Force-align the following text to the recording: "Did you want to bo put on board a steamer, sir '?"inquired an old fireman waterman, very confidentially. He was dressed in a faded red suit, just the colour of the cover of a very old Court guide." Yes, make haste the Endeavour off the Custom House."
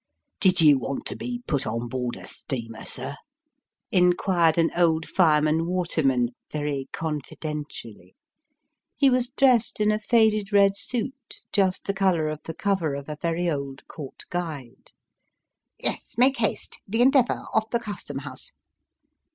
"Did 0.41 0.61
you 0.61 0.79
want 0.79 1.05
to 1.05 1.15
bo 1.15 1.27
put 1.45 1.67
on 1.67 1.87
board 1.87 2.15
a 2.15 2.25
steamer, 2.25 2.85
sir 2.85 3.17
'?"inquired 3.91 4.57
an 4.57 4.71
old 4.75 5.07
fireman 5.07 5.67
waterman, 5.67 6.29
very 6.51 6.87
confidentially. 6.91 8.15
He 8.97 9.11
was 9.11 9.29
dressed 9.29 9.79
in 9.79 9.91
a 9.91 9.99
faded 9.99 10.51
red 10.51 10.75
suit, 10.75 11.41
just 11.53 11.85
the 11.85 11.93
colour 11.93 12.29
of 12.29 12.41
the 12.45 12.55
cover 12.55 12.95
of 12.95 13.09
a 13.09 13.19
very 13.21 13.47
old 13.47 13.87
Court 13.87 14.23
guide." 14.31 14.91
Yes, 15.79 16.15
make 16.17 16.37
haste 16.37 16.81
the 16.87 17.01
Endeavour 17.03 17.45
off 17.53 17.69
the 17.69 17.79
Custom 17.79 18.17
House." 18.17 18.53